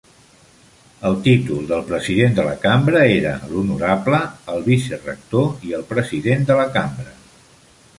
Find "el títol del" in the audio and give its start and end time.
1.09-1.83